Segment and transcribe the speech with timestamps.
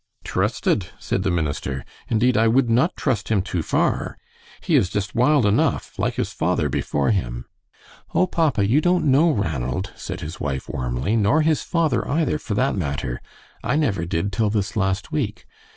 [0.23, 4.17] "Trusted?" said the minister; "indeed, I would not trust him too far.
[4.59, 7.45] He is just wild enough, like his father before him."
[8.15, 12.55] "Oh, papa, you don't know Ranald," said his wife, warmly; "nor his father either, for
[12.55, 13.21] that matter.
[13.63, 15.45] I never did till this last week.